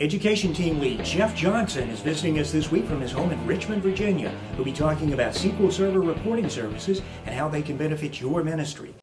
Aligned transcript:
Education 0.00 0.54
Team 0.54 0.80
Lead 0.80 1.04
Geoff 1.04 1.34
Johnson 1.34 1.90
is 1.90 2.00
visiting 2.00 2.38
us 2.38 2.50
this 2.50 2.70
week 2.70 2.86
from 2.86 3.02
his 3.02 3.12
home 3.12 3.32
in 3.32 3.46
Richmond, 3.46 3.82
Virginia. 3.82 4.34
He'll 4.56 4.64
be 4.64 4.72
talking 4.72 5.12
about 5.12 5.34
SQL 5.34 5.70
Server 5.70 6.00
reporting 6.00 6.48
services 6.48 7.02
and 7.26 7.34
how 7.34 7.48
they 7.48 7.60
can 7.60 7.76
benefit 7.76 8.18
your 8.18 8.42
ministry. 8.42 8.94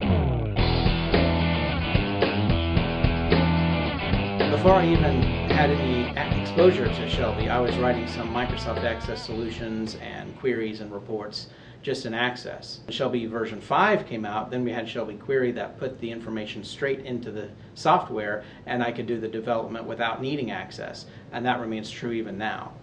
Before 4.49 4.73
I 4.73 4.87
even 4.91 5.21
had 5.51 5.69
any 5.69 6.41
exposure 6.41 6.87
to 6.87 7.09
Shelby, 7.11 7.47
I 7.47 7.59
was 7.59 7.77
writing 7.77 8.07
some 8.07 8.33
Microsoft 8.33 8.83
Access 8.83 9.23
solutions 9.23 9.97
and 10.01 10.35
queries 10.39 10.81
and 10.81 10.91
reports 10.91 11.49
just 11.87 12.05
in 12.05 12.13
Access. 12.13 12.81
Shelby 12.89 13.27
version 13.27 13.61
5 13.61 14.07
came 14.07 14.25
out, 14.25 14.51
then 14.51 14.65
we 14.65 14.73
had 14.73 14.89
Shelby 14.89 15.13
Query 15.13 15.53
that 15.53 15.79
put 15.79 15.97
the 16.01 16.11
information 16.11 16.61
straight 16.61 17.05
into 17.05 17.31
the 17.31 17.47
software 17.75 18.43
and 18.65 18.83
I 18.83 18.91
could 18.91 19.07
do 19.07 19.21
the 19.21 19.27
development 19.29 19.85
without 19.85 20.21
needing 20.21 20.51
Access, 20.51 21.05
and 21.31 21.45
that 21.45 21.61
remains 21.61 21.89
true 21.89 22.11
even 22.11 22.37
now. 22.37 22.73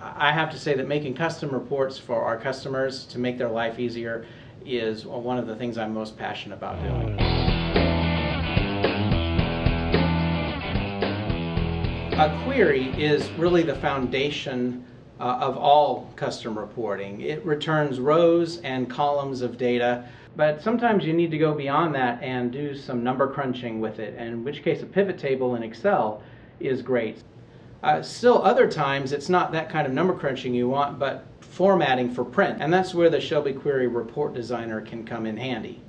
I 0.00 0.32
have 0.32 0.50
to 0.52 0.58
say 0.58 0.72
that 0.72 0.88
making 0.88 1.16
custom 1.16 1.50
reports 1.50 1.98
for 1.98 2.22
our 2.22 2.38
customers 2.38 3.04
to 3.08 3.18
make 3.18 3.36
their 3.36 3.50
life 3.50 3.78
easier 3.78 4.24
is 4.64 5.04
one 5.04 5.36
of 5.36 5.46
the 5.46 5.56
things 5.56 5.76
I'm 5.76 5.92
most 5.92 6.16
passionate 6.16 6.56
about 6.56 6.82
doing. 6.82 7.18
A 12.18 12.42
query 12.44 12.86
is 12.92 13.28
really 13.32 13.64
the 13.64 13.74
foundation 13.74 14.82
uh, 15.20 15.38
of 15.40 15.56
all 15.56 16.10
custom 16.16 16.58
reporting. 16.58 17.20
It 17.20 17.44
returns 17.44 18.00
rows 18.00 18.58
and 18.58 18.88
columns 18.90 19.40
of 19.40 19.56
data, 19.56 20.04
but 20.36 20.62
sometimes 20.62 21.04
you 21.04 21.12
need 21.12 21.30
to 21.30 21.38
go 21.38 21.54
beyond 21.54 21.94
that 21.94 22.22
and 22.22 22.52
do 22.52 22.76
some 22.76 23.02
number 23.02 23.26
crunching 23.26 23.80
with 23.80 23.98
it, 23.98 24.14
and 24.18 24.28
in 24.28 24.44
which 24.44 24.62
case 24.62 24.82
a 24.82 24.86
pivot 24.86 25.18
table 25.18 25.54
in 25.54 25.62
Excel 25.62 26.22
is 26.60 26.82
great. 26.82 27.22
Uh, 27.82 28.02
still 28.02 28.42
other 28.42 28.70
times 28.70 29.12
it's 29.12 29.28
not 29.28 29.52
that 29.52 29.70
kind 29.70 29.86
of 29.86 29.92
number 29.92 30.14
crunching 30.14 30.54
you 30.54 30.68
want, 30.68 30.98
but 30.98 31.26
formatting 31.40 32.12
for 32.12 32.24
print, 32.24 32.58
and 32.60 32.72
that's 32.72 32.94
where 32.94 33.08
the 33.08 33.20
Shelby 33.20 33.52
Query 33.52 33.86
Report 33.86 34.34
Designer 34.34 34.80
can 34.80 35.04
come 35.04 35.24
in 35.24 35.36
handy. 35.36 35.80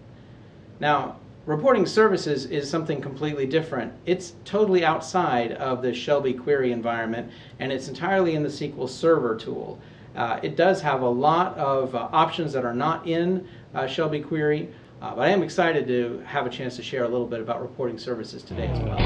Now, 0.80 1.18
Reporting 1.48 1.86
services 1.86 2.46
is 2.48 2.70
something 2.70 3.00
completely 3.00 3.46
different. 3.46 3.94
It's 4.06 4.34
totally 4.44 4.84
outside 4.84 5.54
of 5.54 5.82
the 5.82 5.94
Shelby 5.94 6.34
query 6.34 6.74
environment 6.74 7.32
and 7.60 7.72
it's 7.72 7.88
entirely 7.88 8.36
in 8.36 8.44
the 8.44 8.50
SQL 8.50 8.90
Server 8.90 9.34
tool. 9.38 9.80
Uh, 10.14 10.42
it 10.44 10.58
does 10.58 10.82
have 10.82 11.04
a 11.04 11.10
lot 11.10 11.58
of 11.58 11.96
uh, 11.96 12.10
options 12.12 12.52
that 12.52 12.66
are 12.66 12.74
not 12.74 13.08
in 13.08 13.48
uh, 13.74 13.88
Shelby 13.88 14.20
query, 14.20 14.68
uh, 15.02 15.16
but 15.16 15.22
I 15.22 15.30
am 15.30 15.42
excited 15.42 15.88
to 15.88 16.22
have 16.26 16.46
a 16.46 16.50
chance 16.50 16.76
to 16.76 16.84
share 16.84 17.06
a 17.06 17.08
little 17.08 17.28
bit 17.28 17.40
about 17.40 17.62
reporting 17.62 17.98
services 17.98 18.44
today 18.44 18.68
as 18.68 18.80
well. 18.80 18.98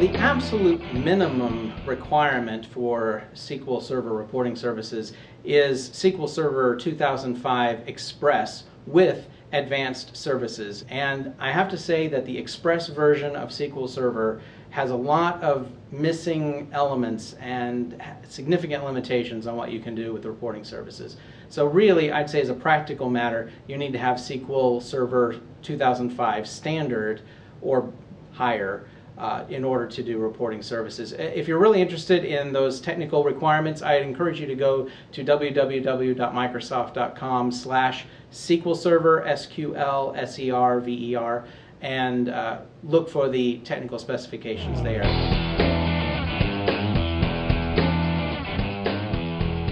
The 0.00 0.16
absolute 0.16 0.80
minimum 0.94 1.74
requirement 1.84 2.64
for 2.64 3.22
SQL 3.34 3.82
Server 3.82 4.14
reporting 4.14 4.56
services 4.56 5.12
is 5.44 5.90
SQL 5.90 6.28
Server 6.28 6.76
2005 6.76 7.88
Express 7.88 8.64
with 8.86 9.26
advanced 9.52 10.16
services. 10.16 10.84
And 10.88 11.34
I 11.38 11.50
have 11.50 11.68
to 11.70 11.76
say 11.76 12.06
that 12.08 12.24
the 12.24 12.36
Express 12.36 12.88
version 12.88 13.34
of 13.36 13.50
SQL 13.50 13.88
Server 13.88 14.40
has 14.70 14.90
a 14.90 14.96
lot 14.96 15.42
of 15.42 15.70
missing 15.90 16.68
elements 16.72 17.34
and 17.40 18.00
significant 18.28 18.84
limitations 18.84 19.46
on 19.46 19.56
what 19.56 19.72
you 19.72 19.80
can 19.80 19.94
do 19.94 20.12
with 20.12 20.24
reporting 20.24 20.62
services. 20.62 21.16
So 21.48 21.66
really, 21.66 22.12
I'd 22.12 22.30
say 22.30 22.40
as 22.40 22.48
a 22.48 22.54
practical 22.54 23.10
matter, 23.10 23.50
you 23.66 23.76
need 23.76 23.92
to 23.92 23.98
have 23.98 24.18
SQL 24.18 24.80
Server 24.80 25.40
2005 25.62 26.48
standard 26.48 27.22
or 27.60 27.92
higher 28.32 28.86
uh, 29.20 29.44
in 29.50 29.62
order 29.64 29.86
to 29.86 30.02
do 30.02 30.18
reporting 30.18 30.62
services. 30.62 31.12
If 31.12 31.46
you're 31.46 31.58
really 31.58 31.82
interested 31.82 32.24
in 32.24 32.54
those 32.54 32.80
technical 32.80 33.22
requirements, 33.22 33.82
I'd 33.82 34.00
encourage 34.00 34.40
you 34.40 34.46
to 34.46 34.54
go 34.54 34.88
to 35.12 35.22
www.microsoft.com 35.22 37.52
slash 37.52 38.06
SQL 38.32 38.74
Server, 38.74 39.22
S-Q-L-S-E-R-V-E-R, 39.26 41.44
and 41.82 42.30
uh, 42.30 42.60
look 42.82 43.10
for 43.10 43.28
the 43.28 43.58
technical 43.58 43.98
specifications 43.98 44.80
there. 44.80 45.02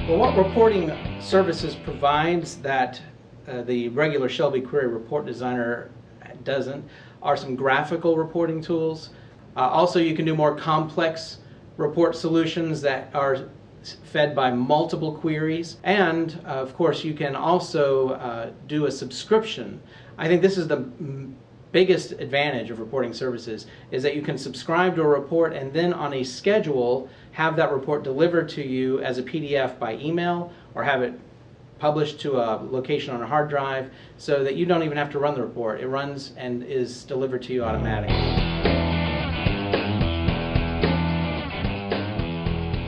Well, 0.06 0.18
what 0.18 0.36
reporting 0.36 0.92
services 1.22 1.74
provides 1.74 2.56
that 2.56 3.00
uh, 3.46 3.62
the 3.62 3.88
regular 3.88 4.28
Shelby 4.28 4.60
Query 4.60 4.88
Report 4.88 5.24
Designer 5.24 5.90
doesn't 6.44 6.84
are 7.22 7.36
some 7.36 7.56
graphical 7.56 8.16
reporting 8.16 8.60
tools, 8.60 9.10
also, 9.66 9.98
you 9.98 10.14
can 10.14 10.24
do 10.24 10.34
more 10.34 10.54
complex 10.56 11.38
report 11.76 12.16
solutions 12.16 12.80
that 12.82 13.10
are 13.14 13.48
fed 14.04 14.34
by 14.34 14.50
multiple 14.50 15.12
queries. 15.12 15.76
And 15.84 16.40
uh, 16.44 16.50
of 16.50 16.74
course, 16.74 17.04
you 17.04 17.14
can 17.14 17.34
also 17.34 18.10
uh, 18.10 18.50
do 18.66 18.86
a 18.86 18.90
subscription. 18.90 19.80
I 20.16 20.28
think 20.28 20.42
this 20.42 20.58
is 20.58 20.68
the 20.68 20.88
biggest 21.72 22.12
advantage 22.12 22.70
of 22.70 22.80
reporting 22.80 23.12
services 23.12 23.66
is 23.90 24.02
that 24.02 24.16
you 24.16 24.22
can 24.22 24.38
subscribe 24.38 24.96
to 24.96 25.02
a 25.02 25.06
report 25.06 25.52
and 25.52 25.72
then 25.72 25.92
on 25.92 26.14
a 26.14 26.24
schedule 26.24 27.08
have 27.32 27.56
that 27.56 27.70
report 27.70 28.02
delivered 28.02 28.48
to 28.48 28.66
you 28.66 29.00
as 29.00 29.18
a 29.18 29.22
PDF 29.22 29.78
by 29.78 29.94
email 29.96 30.50
or 30.74 30.82
have 30.82 31.02
it 31.02 31.12
published 31.78 32.20
to 32.20 32.38
a 32.38 32.56
location 32.70 33.14
on 33.14 33.22
a 33.22 33.26
hard 33.26 33.48
drive 33.48 33.90
so 34.16 34.42
that 34.42 34.56
you 34.56 34.66
don't 34.66 34.82
even 34.82 34.96
have 34.96 35.10
to 35.10 35.18
run 35.18 35.34
the 35.34 35.42
report. 35.42 35.80
It 35.80 35.88
runs 35.88 36.32
and 36.36 36.62
is 36.64 37.04
delivered 37.04 37.42
to 37.42 37.52
you 37.52 37.64
automatically. 37.64 38.37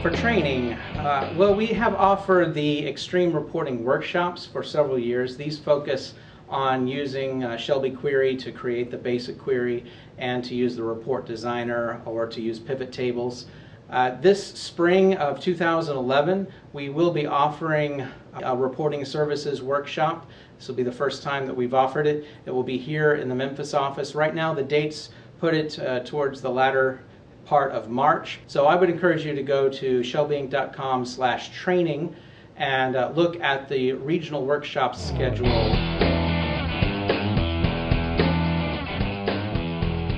For 0.02 0.10
training, 0.10 0.72
uh, 0.72 1.30
well, 1.36 1.54
we 1.54 1.66
have 1.66 1.94
offered 1.94 2.54
the 2.54 2.88
extreme 2.88 3.34
reporting 3.34 3.84
workshops 3.84 4.46
for 4.46 4.62
several 4.62 4.98
years. 4.98 5.36
These 5.36 5.58
focus 5.58 6.14
on 6.48 6.88
using 6.88 7.44
uh, 7.44 7.58
Shelby 7.58 7.90
Query 7.90 8.34
to 8.38 8.50
create 8.50 8.90
the 8.90 8.96
basic 8.96 9.38
query 9.38 9.84
and 10.16 10.42
to 10.44 10.54
use 10.54 10.74
the 10.74 10.82
report 10.82 11.26
designer 11.26 12.00
or 12.06 12.26
to 12.28 12.40
use 12.40 12.58
pivot 12.58 12.92
tables. 12.92 13.44
Uh, 13.90 14.18
this 14.22 14.42
spring 14.42 15.16
of 15.18 15.38
2011, 15.38 16.48
we 16.72 16.88
will 16.88 17.10
be 17.10 17.26
offering 17.26 18.06
a 18.42 18.56
reporting 18.56 19.04
services 19.04 19.60
workshop. 19.60 20.30
This 20.56 20.66
will 20.66 20.76
be 20.76 20.82
the 20.82 20.90
first 20.90 21.22
time 21.22 21.46
that 21.46 21.54
we've 21.54 21.74
offered 21.74 22.06
it. 22.06 22.24
It 22.46 22.52
will 22.52 22.62
be 22.62 22.78
here 22.78 23.16
in 23.16 23.28
the 23.28 23.34
Memphis 23.34 23.74
office. 23.74 24.14
Right 24.14 24.34
now, 24.34 24.54
the 24.54 24.62
dates 24.62 25.10
put 25.40 25.52
it 25.52 25.78
uh, 25.78 26.00
towards 26.00 26.40
the 26.40 26.50
latter 26.50 27.02
part 27.50 27.72
of 27.72 27.90
March. 27.90 28.38
So 28.46 28.66
I 28.66 28.76
would 28.76 28.88
encourage 28.88 29.26
you 29.26 29.34
to 29.34 29.42
go 29.42 29.68
to 29.68 30.00
shelbyinc.com 30.02 31.04
slash 31.04 31.50
training 31.50 32.14
and 32.56 32.94
uh, 32.94 33.10
look 33.16 33.40
at 33.40 33.68
the 33.68 33.94
regional 33.94 34.46
workshop 34.46 34.94
schedule. 34.94 35.89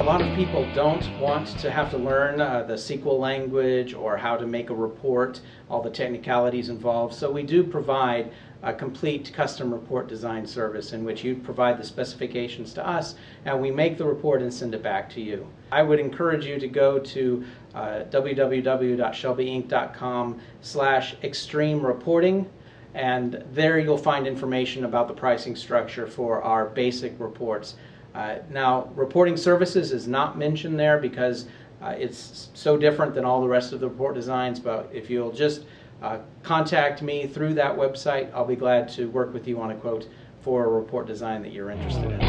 A 0.03 0.05
lot 0.05 0.21
of 0.21 0.35
people 0.35 0.67
don't 0.75 1.09
want 1.21 1.47
to 1.61 1.71
have 1.71 1.89
to 1.93 1.97
learn 1.97 2.41
uh, 2.41 2.65
the 2.65 2.75
SQL 2.75 3.21
language 3.21 3.95
or 3.95 4.17
how 4.17 4.37
to 4.37 4.49
make 4.49 4.71
a 4.71 4.75
report, 4.75 5.41
all 5.71 5.81
the 5.81 5.91
technicalities 5.91 6.71
involved. 6.71 7.15
So 7.15 7.31
we 7.31 7.45
do 7.45 7.63
provide 7.63 8.33
a 8.65 8.73
complete 8.73 9.33
custom 9.33 9.73
report 9.73 10.09
design 10.09 10.45
service 10.45 10.93
in 10.93 11.05
which 11.05 11.23
you 11.23 11.37
provide 11.37 11.79
the 11.79 11.85
specifications 11.85 12.75
to 12.75 12.85
us 12.85 13.15
and 13.45 13.63
we 13.63 13.71
make 13.71 13.97
the 13.97 14.05
report 14.05 14.43
and 14.43 14.53
send 14.53 14.75
it 14.75 14.83
back 14.83 15.09
to 15.11 15.21
you. 15.21 15.47
I 15.71 15.85
would 15.85 16.01
encourage 16.01 16.47
you 16.47 16.59
to 16.59 16.67
go 16.67 16.99
to 16.99 17.45
uh, 17.73 18.01
www.shelbyinc.com 18.11 20.41
slash 20.63 21.15
extreme 21.23 21.87
reporting 21.87 22.51
and 22.95 23.45
there 23.53 23.79
you'll 23.79 23.97
find 23.97 24.27
information 24.27 24.85
about 24.85 25.07
the 25.07 25.15
pricing 25.15 25.55
structure 25.55 26.09
for 26.09 26.43
our 26.43 26.67
basic 26.67 27.15
reports. 27.21 27.77
Uh, 28.15 28.39
now, 28.51 28.91
reporting 28.95 29.37
services 29.37 29.93
is 29.93 30.07
not 30.07 30.37
mentioned 30.37 30.79
there 30.79 30.99
because 30.99 31.47
uh, 31.81 31.95
it's 31.99 32.51
so 32.55 32.77
different 32.77 33.15
than 33.15 33.25
all 33.25 33.41
the 33.41 33.49
rest 33.49 33.73
of 33.73 33.81
the 33.81 33.89
report 33.89 34.15
designs, 34.15 34.61
but 34.61 34.89
if 34.93 35.09
you'll 35.09 35.33
just 35.33 35.65
uh, 36.03 36.19
contact 36.43 37.01
me 37.01 37.27
through 37.27 37.55
that 37.55 37.77
website. 37.77 38.33
I'll 38.35 38.45
be 38.45 38.57
glad 38.57 38.89
to 38.91 39.09
work 39.11 39.33
with 39.33 39.47
you 39.47 39.61
on 39.61 39.71
a 39.71 39.77
quote 39.77 40.09
for 40.41 40.65
a 40.65 40.69
report 40.69 41.07
design 41.07 41.43
that 41.43 41.53
you're 41.53 41.71
interested 41.71 42.11
in. 42.11 42.21